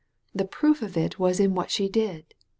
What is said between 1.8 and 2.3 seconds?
did.